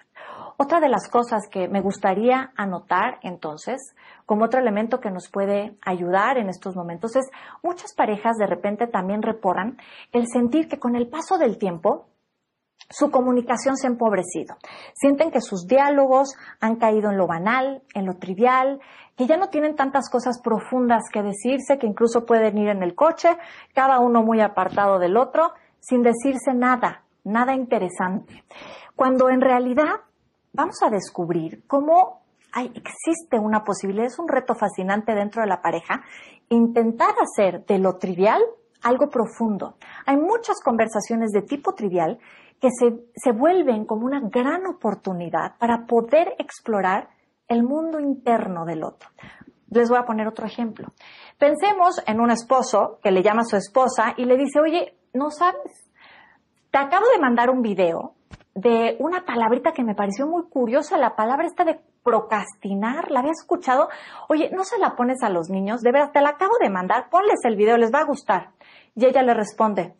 Otra 0.57 0.79
de 0.79 0.89
las 0.89 1.09
cosas 1.09 1.47
que 1.49 1.67
me 1.67 1.81
gustaría 1.81 2.51
anotar 2.55 3.19
entonces, 3.21 3.95
como 4.25 4.45
otro 4.45 4.59
elemento 4.59 4.99
que 4.99 5.11
nos 5.11 5.29
puede 5.29 5.77
ayudar 5.81 6.37
en 6.37 6.49
estos 6.49 6.75
momentos, 6.75 7.15
es 7.15 7.29
muchas 7.63 7.93
parejas 7.95 8.37
de 8.37 8.47
repente 8.47 8.87
también 8.87 9.21
reportan 9.21 9.77
el 10.11 10.27
sentir 10.27 10.67
que 10.67 10.79
con 10.79 10.95
el 10.95 11.07
paso 11.07 11.37
del 11.37 11.57
tiempo 11.57 12.07
su 12.89 13.09
comunicación 13.09 13.77
se 13.77 13.87
ha 13.87 13.91
empobrecido. 13.91 14.55
Sienten 14.93 15.31
que 15.31 15.41
sus 15.41 15.65
diálogos 15.67 16.35
han 16.59 16.75
caído 16.75 17.09
en 17.09 17.17
lo 17.17 17.27
banal, 17.27 17.81
en 17.93 18.05
lo 18.05 18.15
trivial, 18.17 18.79
que 19.15 19.25
ya 19.25 19.37
no 19.37 19.47
tienen 19.47 19.75
tantas 19.75 20.09
cosas 20.09 20.41
profundas 20.41 21.03
que 21.11 21.23
decirse, 21.23 21.77
que 21.77 21.87
incluso 21.87 22.25
pueden 22.25 22.57
ir 22.57 22.69
en 22.69 22.83
el 22.83 22.95
coche, 22.95 23.37
cada 23.73 23.99
uno 23.99 24.21
muy 24.21 24.41
apartado 24.41 24.99
del 24.99 25.17
otro, 25.17 25.53
sin 25.79 26.03
decirse 26.03 26.53
nada, 26.53 27.03
nada 27.23 27.53
interesante. 27.53 28.43
Cuando 28.95 29.29
en 29.29 29.41
realidad 29.41 30.01
vamos 30.53 30.81
a 30.83 30.89
descubrir 30.89 31.63
cómo 31.67 32.21
hay, 32.51 32.67
existe 32.67 33.39
una 33.39 33.63
posibilidad, 33.63 34.05
es 34.05 34.19
un 34.19 34.27
reto 34.27 34.53
fascinante 34.53 35.13
dentro 35.13 35.41
de 35.41 35.47
la 35.47 35.61
pareja, 35.61 36.03
intentar 36.49 37.15
hacer 37.19 37.65
de 37.65 37.79
lo 37.79 37.97
trivial 37.97 38.41
algo 38.83 39.09
profundo. 39.09 39.75
Hay 40.05 40.17
muchas 40.17 40.61
conversaciones 40.63 41.31
de 41.31 41.41
tipo 41.41 41.73
trivial 41.73 42.19
que 42.61 42.69
se, 42.69 42.93
se 43.15 43.31
vuelven 43.31 43.85
como 43.85 44.05
una 44.05 44.21
gran 44.21 44.67
oportunidad 44.67 45.57
para 45.57 45.85
poder 45.85 46.35
explorar 46.37 47.09
el 47.47 47.63
mundo 47.63 47.99
interno 47.99 48.65
del 48.65 48.83
otro. 48.83 49.09
Les 49.69 49.89
voy 49.89 49.97
a 49.97 50.05
poner 50.05 50.27
otro 50.27 50.45
ejemplo. 50.45 50.89
Pensemos 51.39 52.01
en 52.05 52.21
un 52.21 52.29
esposo 52.29 52.99
que 53.01 53.11
le 53.11 53.23
llama 53.23 53.41
a 53.41 53.45
su 53.45 53.57
esposa 53.57 54.13
y 54.17 54.25
le 54.25 54.37
dice, 54.37 54.59
oye, 54.59 54.95
no 55.13 55.31
sabes, 55.31 55.89
te 56.69 56.77
acabo 56.77 57.05
de 57.13 57.19
mandar 57.19 57.49
un 57.49 57.61
video 57.61 58.13
de 58.55 58.97
una 58.99 59.25
palabrita 59.25 59.71
que 59.71 59.83
me 59.83 59.95
pareció 59.95 60.27
muy 60.27 60.43
curiosa, 60.43 60.97
la 60.97 61.15
palabra 61.15 61.47
esta 61.47 61.63
de 61.65 61.79
procrastinar, 62.03 63.09
¿la 63.09 63.19
había 63.19 63.31
escuchado? 63.31 63.89
Oye, 64.29 64.51
¿no 64.53 64.63
se 64.63 64.77
la 64.77 64.95
pones 64.95 65.23
a 65.23 65.29
los 65.29 65.49
niños? 65.49 65.81
De 65.81 65.91
verdad, 65.91 66.11
te 66.11 66.21
la 66.21 66.29
acabo 66.29 66.53
de 66.61 66.69
mandar, 66.69 67.09
ponles 67.09 67.39
el 67.45 67.55
video, 67.55 67.77
les 67.77 67.93
va 67.93 68.01
a 68.01 68.05
gustar. 68.05 68.51
Y 68.95 69.05
ella 69.05 69.23
le 69.23 69.33
responde, 69.33 69.95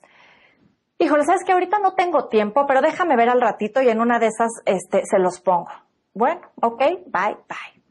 híjole, 0.99 1.23
sabes 1.23 1.43
que 1.43 1.53
ahorita 1.53 1.79
no 1.79 1.93
tengo 1.93 2.27
tiempo, 2.27 2.65
pero 2.67 2.81
déjame 2.81 3.15
ver 3.15 3.29
al 3.29 3.41
ratito 3.41 3.81
y 3.81 3.89
en 3.89 3.99
una 3.99 4.19
de 4.19 4.27
esas 4.27 4.51
este, 4.65 5.01
se 5.05 5.17
los 5.17 5.41
pongo. 5.41 5.69
Bueno, 6.13 6.41
ok, 6.61 6.79
bye, 7.07 7.37
bye. 7.47 7.83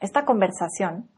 Esta 0.00 0.24
conversación 0.24 1.08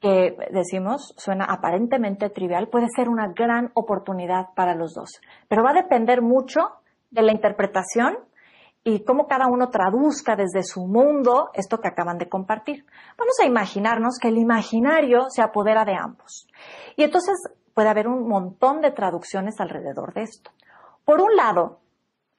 que 0.00 0.36
decimos 0.50 1.14
suena 1.16 1.44
aparentemente 1.44 2.30
trivial 2.30 2.68
puede 2.68 2.86
ser 2.94 3.08
una 3.08 3.28
gran 3.28 3.70
oportunidad 3.74 4.46
para 4.56 4.74
los 4.74 4.94
dos, 4.94 5.20
pero 5.48 5.62
va 5.62 5.70
a 5.70 5.82
depender 5.82 6.22
mucho 6.22 6.81
de 7.12 7.22
la 7.22 7.32
interpretación 7.32 8.18
y 8.84 9.04
cómo 9.04 9.28
cada 9.28 9.46
uno 9.46 9.70
traduzca 9.70 10.34
desde 10.34 10.64
su 10.64 10.86
mundo 10.86 11.50
esto 11.54 11.78
que 11.78 11.88
acaban 11.88 12.18
de 12.18 12.28
compartir. 12.28 12.84
Vamos 13.16 13.34
a 13.40 13.46
imaginarnos 13.46 14.18
que 14.20 14.28
el 14.28 14.38
imaginario 14.38 15.26
se 15.28 15.42
apodera 15.42 15.84
de 15.84 15.94
ambos. 15.94 16.48
Y 16.96 17.04
entonces 17.04 17.36
puede 17.74 17.88
haber 17.88 18.08
un 18.08 18.26
montón 18.26 18.80
de 18.80 18.90
traducciones 18.90 19.60
alrededor 19.60 20.12
de 20.14 20.22
esto. 20.22 20.50
Por 21.04 21.20
un 21.20 21.36
lado, 21.36 21.78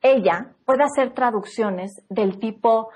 ella 0.01 0.51
puede 0.65 0.83
hacer 0.83 1.13
traducciones 1.13 2.01
del 2.09 2.39
tipo, 2.39 2.89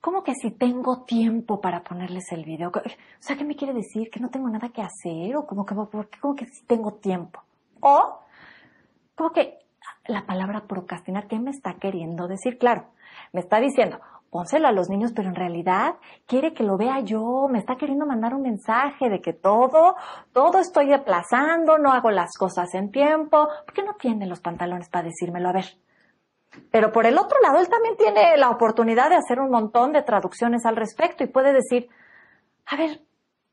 ¿cómo 0.00 0.22
que 0.22 0.32
si 0.34 0.52
tengo 0.52 1.04
tiempo 1.04 1.60
para 1.60 1.82
ponerles 1.82 2.32
el 2.32 2.44
video? 2.44 2.70
O 2.70 2.82
sea, 3.18 3.36
¿qué 3.36 3.44
me 3.44 3.56
quiere 3.56 3.74
decir? 3.74 4.08
¿Que 4.10 4.20
no 4.20 4.30
tengo 4.30 4.48
nada 4.48 4.70
que 4.70 4.80
hacer? 4.80 5.36
¿O 5.36 5.46
como 5.46 5.66
que, 5.66 5.74
¿cómo 6.20 6.34
que 6.34 6.46
si 6.46 6.64
tengo 6.64 6.94
tiempo? 6.94 7.42
O, 7.80 8.20
como 9.14 9.30
que 9.30 9.65
la 10.06 10.26
palabra 10.26 10.64
procrastinar, 10.66 11.26
¿qué 11.26 11.38
me 11.38 11.50
está 11.50 11.74
queriendo 11.74 12.28
decir? 12.28 12.58
Claro, 12.58 12.86
me 13.32 13.40
está 13.40 13.60
diciendo, 13.60 14.00
pónselo 14.30 14.68
a 14.68 14.72
los 14.72 14.88
niños, 14.88 15.12
pero 15.14 15.28
en 15.28 15.34
realidad 15.34 15.94
quiere 16.26 16.52
que 16.52 16.64
lo 16.64 16.76
vea 16.76 17.00
yo, 17.00 17.48
me 17.50 17.58
está 17.58 17.76
queriendo 17.76 18.06
mandar 18.06 18.34
un 18.34 18.42
mensaje 18.42 19.08
de 19.08 19.20
que 19.20 19.32
todo, 19.32 19.96
todo 20.32 20.58
estoy 20.58 20.92
aplazando, 20.92 21.78
no 21.78 21.92
hago 21.92 22.10
las 22.10 22.36
cosas 22.36 22.74
en 22.74 22.90
tiempo, 22.90 23.48
porque 23.64 23.82
no 23.82 23.94
tiene 23.94 24.26
los 24.26 24.40
pantalones 24.40 24.88
para 24.88 25.04
decírmelo, 25.04 25.48
a 25.48 25.52
ver. 25.52 25.66
Pero 26.70 26.92
por 26.92 27.06
el 27.06 27.18
otro 27.18 27.38
lado, 27.40 27.58
él 27.58 27.68
también 27.68 27.96
tiene 27.96 28.36
la 28.36 28.50
oportunidad 28.50 29.10
de 29.10 29.16
hacer 29.16 29.40
un 29.40 29.50
montón 29.50 29.92
de 29.92 30.02
traducciones 30.02 30.64
al 30.64 30.76
respecto 30.76 31.24
y 31.24 31.28
puede 31.28 31.52
decir, 31.52 31.88
a 32.66 32.76
ver, 32.76 33.02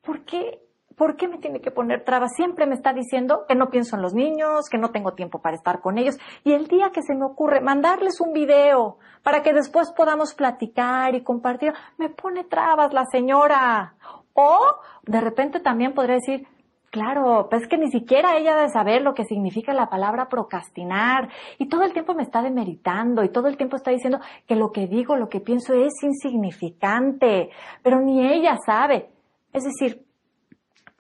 ¿por 0.02 0.24
qué 0.26 0.63
¿por 0.96 1.16
qué 1.16 1.28
me 1.28 1.38
tiene 1.38 1.62
que 1.62 1.72
poner 1.72 2.04
trabas? 2.04 2.32
Siempre 2.36 2.66
me 2.66 2.76
está 2.76 2.94
diciendo 2.94 3.46
que 3.48 3.56
no 3.56 3.70
pienso 3.70 3.96
en 3.96 4.02
los 4.02 4.14
niños, 4.14 4.70
que 4.70 4.78
no 4.78 4.92
tengo 4.92 5.14
tiempo 5.14 5.40
para 5.40 5.56
estar 5.56 5.82
con 5.82 5.98
ellos. 5.98 6.18
Y 6.44 6.54
el 6.54 6.68
día 6.68 6.92
que 6.92 7.02
se 7.02 7.16
me 7.16 7.26
ocurre 7.26 7.62
mandarles 7.62 8.22
un 8.22 8.34
video 8.34 8.98
para 9.24 9.42
que 9.42 9.54
después 9.54 9.92
podamos 9.92 10.34
platicar 10.34 11.16
y 11.16 11.24
compartir, 11.24 11.74
me 11.98 12.10
pone 12.10 12.44
trabas 12.44 12.94
la 12.94 13.06
señora. 13.06 13.96
O 14.34 14.58
de 15.04 15.22
repente 15.22 15.60
también 15.60 15.94
podría 15.94 16.16
decir, 16.16 16.48
Claro, 16.94 17.48
pues 17.50 17.64
es 17.64 17.68
que 17.68 17.80
ni 17.80 17.90
siquiera 17.90 18.38
ella 18.38 18.56
debe 18.56 18.70
saber 18.70 19.02
lo 19.02 19.16
que 19.16 19.26
significa 19.26 19.74
la 19.74 19.90
palabra 19.90 20.30
procrastinar 20.30 21.28
y 21.58 21.68
todo 21.68 21.82
el 21.82 21.92
tiempo 21.92 22.14
me 22.14 22.22
está 22.22 22.44
demeritando 22.44 23.24
y 23.24 23.30
todo 23.30 23.48
el 23.48 23.58
tiempo 23.58 23.78
está 23.78 23.90
diciendo 23.90 24.20
que 24.46 24.56
lo 24.56 24.72
que 24.72 24.86
digo, 24.86 25.16
lo 25.16 25.28
que 25.28 25.40
pienso 25.40 25.74
es 25.74 25.92
insignificante, 26.04 27.50
pero 27.82 28.00
ni 28.00 28.24
ella 28.24 28.58
sabe. 28.64 29.10
Es 29.54 29.64
decir, 29.64 30.06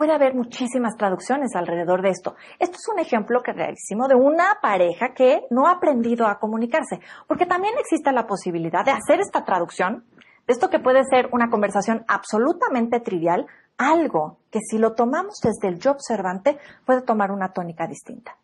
Puede 0.03 0.15
haber 0.15 0.35
muchísimas 0.35 0.97
traducciones 0.97 1.55
alrededor 1.55 2.01
de 2.01 2.09
esto. 2.09 2.35
Esto 2.59 2.75
es 2.75 2.89
un 2.93 2.99
ejemplo 2.99 3.41
que 3.41 3.53
realísimo 3.53 4.09
de 4.09 4.15
una 4.15 4.57
pareja 4.61 5.13
que 5.13 5.43
no 5.49 5.65
ha 5.65 5.75
aprendido 5.75 6.27
a 6.27 6.39
comunicarse, 6.39 6.99
porque 7.25 7.45
también 7.45 7.73
existe 7.79 8.11
la 8.11 8.27
posibilidad 8.27 8.83
de 8.83 8.91
hacer 8.91 9.21
esta 9.21 9.45
traducción, 9.45 10.03
de 10.45 10.51
esto 10.51 10.69
que 10.69 10.79
puede 10.79 11.05
ser 11.05 11.29
una 11.31 11.49
conversación 11.49 12.03
absolutamente 12.09 12.99
trivial, 12.99 13.45
algo 13.77 14.39
que 14.51 14.59
si 14.59 14.77
lo 14.77 14.91
tomamos 14.91 15.39
desde 15.41 15.69
el 15.69 15.79
yo 15.79 15.91
observante 15.91 16.57
puede 16.85 17.03
tomar 17.03 17.31
una 17.31 17.53
tónica 17.53 17.87
distinta. 17.87 18.35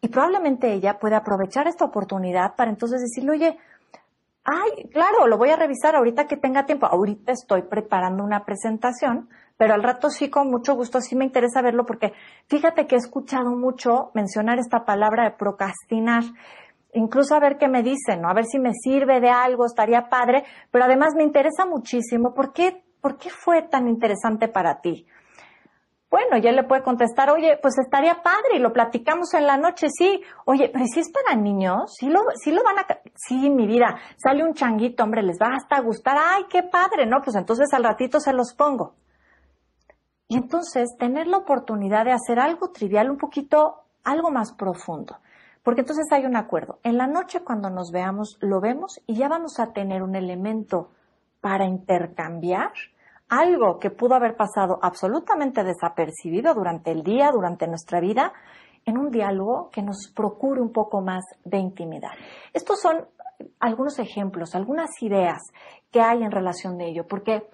Y 0.00 0.08
probablemente 0.08 0.72
ella 0.72 0.98
puede 0.98 1.14
aprovechar 1.14 1.68
esta 1.68 1.84
oportunidad 1.84 2.56
para 2.56 2.72
entonces 2.72 3.00
decirle, 3.00 3.30
oye, 3.30 3.58
ay, 4.42 4.88
claro, 4.92 5.28
lo 5.28 5.38
voy 5.38 5.50
a 5.50 5.56
revisar 5.56 5.94
ahorita 5.94 6.26
que 6.26 6.36
tenga 6.36 6.66
tiempo. 6.66 6.86
Ahorita 6.86 7.30
estoy 7.30 7.62
preparando 7.62 8.24
una 8.24 8.44
presentación 8.44 9.28
pero 9.56 9.74
al 9.74 9.82
rato 9.82 10.10
sí 10.10 10.30
con 10.30 10.50
mucho 10.50 10.74
gusto, 10.74 11.00
sí 11.00 11.16
me 11.16 11.24
interesa 11.24 11.62
verlo 11.62 11.84
porque 11.86 12.12
fíjate 12.48 12.86
que 12.86 12.96
he 12.96 12.98
escuchado 12.98 13.50
mucho 13.50 14.10
mencionar 14.14 14.58
esta 14.58 14.84
palabra 14.84 15.24
de 15.24 15.36
procrastinar, 15.36 16.24
incluso 16.92 17.34
a 17.34 17.40
ver 17.40 17.56
qué 17.58 17.68
me 17.68 17.82
dicen, 17.82 18.22
¿no? 18.22 18.28
A 18.28 18.34
ver 18.34 18.46
si 18.46 18.58
me 18.58 18.72
sirve 18.72 19.20
de 19.20 19.30
algo, 19.30 19.66
estaría 19.66 20.08
padre, 20.08 20.44
pero 20.70 20.84
además 20.84 21.14
me 21.16 21.22
interesa 21.22 21.66
muchísimo, 21.66 22.34
¿por 22.34 22.52
qué, 22.52 22.84
por 23.00 23.16
qué 23.16 23.30
fue 23.30 23.62
tan 23.62 23.88
interesante 23.88 24.48
para 24.48 24.80
ti? 24.80 25.06
Bueno, 26.10 26.38
ya 26.38 26.52
le 26.52 26.62
puede 26.62 26.84
contestar, 26.84 27.28
oye, 27.30 27.58
pues 27.60 27.76
estaría 27.76 28.22
padre 28.22 28.54
y 28.54 28.58
lo 28.60 28.72
platicamos 28.72 29.34
en 29.34 29.48
la 29.48 29.56
noche, 29.56 29.88
sí. 29.90 30.22
Oye, 30.44 30.70
pero 30.72 30.84
si 30.86 31.00
es 31.00 31.10
para 31.10 31.34
niños, 31.34 31.92
sí 31.98 32.08
lo, 32.08 32.20
sí 32.36 32.52
lo 32.52 32.62
van 32.62 32.78
a, 32.78 32.86
sí, 33.16 33.50
mi 33.50 33.66
vida, 33.66 33.96
sale 34.16 34.44
un 34.44 34.54
changuito, 34.54 35.02
hombre, 35.02 35.24
les 35.24 35.38
va 35.42 35.56
hasta 35.56 35.80
gustar, 35.80 36.16
ay, 36.16 36.44
qué 36.48 36.62
padre, 36.62 37.06
¿no? 37.06 37.16
Pues 37.20 37.34
entonces 37.34 37.66
al 37.72 37.82
ratito 37.82 38.20
se 38.20 38.32
los 38.32 38.54
pongo. 38.54 38.94
Y 40.34 40.36
entonces 40.36 40.96
tener 40.98 41.28
la 41.28 41.36
oportunidad 41.36 42.04
de 42.04 42.10
hacer 42.10 42.40
algo 42.40 42.70
trivial, 42.70 43.08
un 43.08 43.18
poquito, 43.18 43.84
algo 44.02 44.32
más 44.32 44.52
profundo. 44.52 45.18
Porque 45.62 45.82
entonces 45.82 46.06
hay 46.10 46.26
un 46.26 46.34
acuerdo. 46.34 46.80
En 46.82 46.98
la 46.98 47.06
noche 47.06 47.44
cuando 47.44 47.70
nos 47.70 47.92
veamos, 47.92 48.36
lo 48.40 48.60
vemos 48.60 49.00
y 49.06 49.14
ya 49.14 49.28
vamos 49.28 49.60
a 49.60 49.72
tener 49.72 50.02
un 50.02 50.16
elemento 50.16 50.90
para 51.40 51.66
intercambiar 51.66 52.72
algo 53.28 53.78
que 53.78 53.90
pudo 53.90 54.16
haber 54.16 54.34
pasado 54.34 54.80
absolutamente 54.82 55.62
desapercibido 55.62 56.52
durante 56.52 56.90
el 56.90 57.04
día, 57.04 57.30
durante 57.30 57.68
nuestra 57.68 58.00
vida, 58.00 58.32
en 58.84 58.98
un 58.98 59.10
diálogo 59.10 59.70
que 59.70 59.82
nos 59.82 60.10
procure 60.16 60.60
un 60.60 60.72
poco 60.72 61.00
más 61.00 61.22
de 61.44 61.58
intimidad. 61.58 62.10
Estos 62.52 62.80
son 62.80 63.06
algunos 63.60 64.00
ejemplos, 64.00 64.56
algunas 64.56 64.90
ideas 65.00 65.38
que 65.92 66.00
hay 66.00 66.24
en 66.24 66.32
relación 66.32 66.76
de 66.76 66.88
ello, 66.88 67.06
porque 67.06 67.48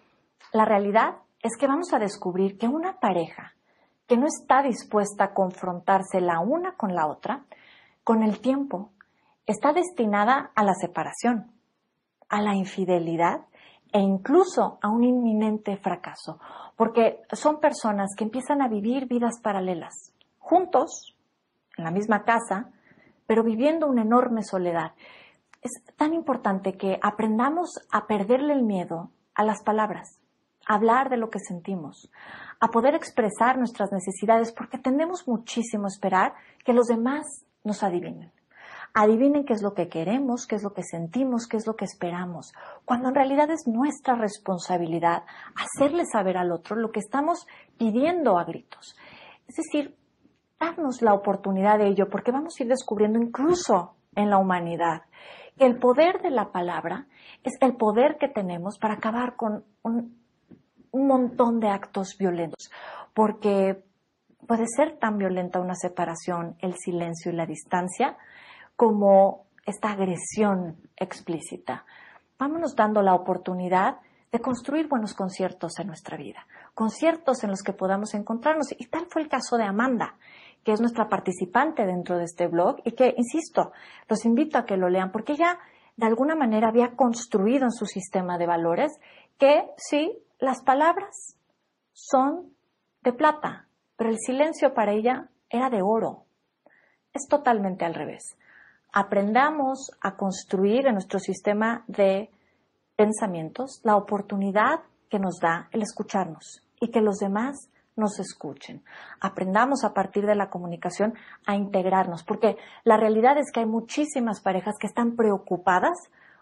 la 0.54 0.64
realidad 0.64 1.16
es 1.42 1.56
que 1.56 1.66
vamos 1.66 1.92
a 1.92 1.98
descubrir 1.98 2.58
que 2.58 2.68
una 2.68 3.00
pareja 3.00 3.54
que 4.06 4.16
no 4.16 4.26
está 4.26 4.62
dispuesta 4.62 5.24
a 5.24 5.34
confrontarse 5.34 6.20
la 6.20 6.40
una 6.40 6.72
con 6.76 6.94
la 6.94 7.06
otra, 7.06 7.44
con 8.04 8.22
el 8.22 8.40
tiempo 8.40 8.90
está 9.46 9.72
destinada 9.72 10.50
a 10.54 10.64
la 10.64 10.74
separación, 10.74 11.52
a 12.28 12.40
la 12.42 12.54
infidelidad 12.54 13.46
e 13.92 14.00
incluso 14.00 14.78
a 14.82 14.88
un 14.88 15.04
inminente 15.04 15.76
fracaso, 15.76 16.38
porque 16.76 17.20
son 17.32 17.60
personas 17.60 18.10
que 18.16 18.24
empiezan 18.24 18.62
a 18.62 18.68
vivir 18.68 19.06
vidas 19.06 19.40
paralelas, 19.42 20.12
juntos, 20.38 21.16
en 21.76 21.84
la 21.84 21.90
misma 21.90 22.24
casa, 22.24 22.70
pero 23.26 23.42
viviendo 23.42 23.86
una 23.86 24.02
enorme 24.02 24.42
soledad. 24.42 24.92
Es 25.62 25.72
tan 25.96 26.14
importante 26.14 26.76
que 26.76 26.98
aprendamos 27.02 27.70
a 27.90 28.06
perderle 28.06 28.54
el 28.54 28.62
miedo 28.62 29.10
a 29.34 29.44
las 29.44 29.62
palabras, 29.62 30.19
hablar 30.66 31.10
de 31.10 31.16
lo 31.16 31.30
que 31.30 31.38
sentimos, 31.38 32.10
a 32.60 32.68
poder 32.68 32.94
expresar 32.94 33.58
nuestras 33.58 33.90
necesidades, 33.92 34.52
porque 34.52 34.78
tendemos 34.78 35.26
muchísimo 35.26 35.84
a 35.84 35.88
esperar 35.88 36.34
que 36.64 36.72
los 36.72 36.86
demás 36.86 37.44
nos 37.64 37.82
adivinen. 37.82 38.32
Adivinen 38.92 39.44
qué 39.44 39.52
es 39.52 39.62
lo 39.62 39.72
que 39.72 39.88
queremos, 39.88 40.46
qué 40.46 40.56
es 40.56 40.64
lo 40.64 40.72
que 40.72 40.82
sentimos, 40.82 41.46
qué 41.46 41.56
es 41.56 41.66
lo 41.66 41.74
que 41.74 41.84
esperamos, 41.84 42.52
cuando 42.84 43.08
en 43.08 43.14
realidad 43.14 43.50
es 43.50 43.66
nuestra 43.66 44.16
responsabilidad 44.16 45.22
hacerle 45.54 46.04
saber 46.04 46.36
al 46.36 46.50
otro 46.50 46.76
lo 46.76 46.90
que 46.90 46.98
estamos 46.98 47.46
pidiendo 47.78 48.36
a 48.36 48.44
gritos. 48.44 48.96
Es 49.46 49.56
decir, 49.56 49.96
darnos 50.58 51.02
la 51.02 51.14
oportunidad 51.14 51.78
de 51.78 51.86
ello, 51.86 52.08
porque 52.10 52.32
vamos 52.32 52.54
a 52.58 52.62
ir 52.64 52.68
descubriendo 52.68 53.18
incluso 53.20 53.94
en 54.16 54.28
la 54.28 54.38
humanidad 54.38 55.02
que 55.56 55.66
el 55.66 55.78
poder 55.78 56.22
de 56.22 56.30
la 56.30 56.52
palabra 56.52 57.06
es 57.44 57.52
el 57.60 57.76
poder 57.76 58.16
que 58.18 58.28
tenemos 58.28 58.78
para 58.78 58.94
acabar 58.94 59.36
con 59.36 59.64
un, 59.82 60.19
un 60.92 61.06
montón 61.06 61.60
de 61.60 61.68
actos 61.68 62.16
violentos, 62.18 62.70
porque 63.14 63.82
puede 64.46 64.64
ser 64.66 64.98
tan 64.98 65.18
violenta 65.18 65.60
una 65.60 65.74
separación, 65.74 66.56
el 66.60 66.74
silencio 66.74 67.32
y 67.32 67.36
la 67.36 67.46
distancia, 67.46 68.16
como 68.76 69.44
esta 69.66 69.90
agresión 69.90 70.76
explícita. 70.96 71.84
Vámonos 72.38 72.74
dando 72.74 73.02
la 73.02 73.14
oportunidad 73.14 73.98
de 74.32 74.40
construir 74.40 74.88
buenos 74.88 75.14
conciertos 75.14 75.78
en 75.78 75.88
nuestra 75.88 76.16
vida, 76.16 76.46
conciertos 76.74 77.42
en 77.44 77.50
los 77.50 77.62
que 77.62 77.72
podamos 77.72 78.14
encontrarnos. 78.14 78.72
Y 78.78 78.86
tal 78.86 79.06
fue 79.08 79.22
el 79.22 79.28
caso 79.28 79.56
de 79.56 79.64
Amanda, 79.64 80.14
que 80.64 80.72
es 80.72 80.80
nuestra 80.80 81.08
participante 81.08 81.84
dentro 81.84 82.16
de 82.16 82.24
este 82.24 82.46
blog 82.46 82.76
y 82.84 82.92
que, 82.92 83.14
insisto, 83.16 83.72
los 84.08 84.24
invito 84.24 84.58
a 84.58 84.64
que 84.64 84.76
lo 84.76 84.88
lean 84.88 85.10
porque 85.10 85.32
ella 85.32 85.58
de 85.96 86.06
alguna 86.06 86.34
manera 86.34 86.68
había 86.68 86.96
construido 86.96 87.64
en 87.64 87.72
su 87.72 87.86
sistema 87.86 88.38
de 88.38 88.46
valores 88.46 88.92
que 89.38 89.64
sí, 89.76 90.16
las 90.40 90.62
palabras 90.62 91.36
son 91.92 92.54
de 93.02 93.12
plata, 93.12 93.68
pero 93.96 94.10
el 94.10 94.18
silencio 94.18 94.74
para 94.74 94.92
ella 94.92 95.28
era 95.48 95.70
de 95.70 95.82
oro. 95.82 96.24
Es 97.12 97.26
totalmente 97.28 97.84
al 97.84 97.94
revés 97.94 98.36
aprendamos 98.92 99.90
a 100.00 100.16
construir 100.16 100.86
en 100.86 100.94
nuestro 100.94 101.18
sistema 101.18 101.84
de 101.86 102.30
pensamientos 102.96 103.80
la 103.84 103.96
oportunidad 103.96 104.80
que 105.08 105.18
nos 105.18 105.38
da 105.40 105.68
el 105.72 105.82
escucharnos 105.82 106.62
y 106.80 106.90
que 106.90 107.00
los 107.00 107.16
demás 107.16 107.70
nos 107.96 108.18
escuchen. 108.18 108.82
Aprendamos 109.20 109.84
a 109.84 109.92
partir 109.92 110.26
de 110.26 110.34
la 110.34 110.48
comunicación 110.48 111.14
a 111.46 111.54
integrarnos, 111.54 112.24
porque 112.24 112.56
la 112.84 112.96
realidad 112.96 113.36
es 113.38 113.50
que 113.52 113.60
hay 113.60 113.66
muchísimas 113.66 114.40
parejas 114.40 114.76
que 114.78 114.86
están 114.86 115.16
preocupadas 115.16 115.98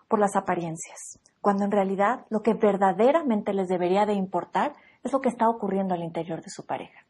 por 0.08 0.20
las 0.20 0.36
apariencias, 0.36 1.18
cuando 1.40 1.64
en 1.64 1.70
realidad 1.70 2.26
lo 2.30 2.42
que 2.42 2.54
verdaderamente 2.54 3.52
les 3.52 3.68
debería 3.68 4.06
de 4.06 4.14
importar 4.14 4.72
es 5.02 5.12
lo 5.12 5.20
que 5.20 5.28
está 5.28 5.48
ocurriendo 5.48 5.94
al 5.94 6.02
interior 6.02 6.42
de 6.42 6.50
su 6.50 6.66
pareja. 6.66 7.00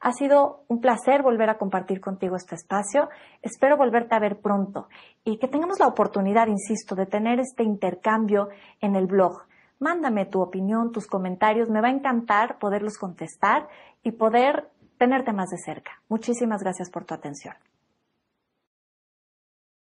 Ha 0.00 0.12
sido 0.12 0.64
un 0.68 0.80
placer 0.80 1.22
volver 1.22 1.48
a 1.48 1.56
compartir 1.56 2.00
contigo 2.00 2.36
este 2.36 2.54
espacio. 2.54 3.08
Espero 3.40 3.76
volverte 3.76 4.14
a 4.14 4.18
ver 4.18 4.38
pronto 4.40 4.88
y 5.24 5.38
que 5.38 5.48
tengamos 5.48 5.80
la 5.80 5.86
oportunidad, 5.86 6.46
insisto, 6.46 6.94
de 6.94 7.06
tener 7.06 7.40
este 7.40 7.62
intercambio 7.62 8.48
en 8.80 8.96
el 8.96 9.06
blog. 9.06 9.44
Mándame 9.78 10.26
tu 10.26 10.42
opinión, 10.42 10.92
tus 10.92 11.06
comentarios. 11.06 11.70
Me 11.70 11.80
va 11.80 11.88
a 11.88 11.92
encantar 11.92 12.58
poderlos 12.58 12.98
contestar 12.98 13.68
y 14.02 14.12
poder 14.12 14.68
tenerte 14.98 15.32
más 15.32 15.48
de 15.48 15.58
cerca. 15.58 15.92
Muchísimas 16.08 16.62
gracias 16.62 16.90
por 16.90 17.04
tu 17.04 17.14
atención. 17.14 17.54